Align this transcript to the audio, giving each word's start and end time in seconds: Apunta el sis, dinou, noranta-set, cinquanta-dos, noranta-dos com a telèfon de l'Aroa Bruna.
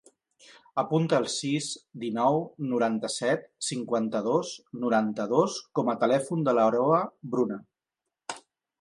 Apunta 0.83 1.19
el 1.23 1.27
sis, 1.33 1.67
dinou, 2.05 2.39
noranta-set, 2.71 3.45
cinquanta-dos, 3.69 4.57
noranta-dos 4.87 5.61
com 5.81 5.95
a 5.95 5.99
telèfon 6.07 6.45
de 6.51 6.59
l'Aroa 6.61 7.07
Bruna. 7.37 7.65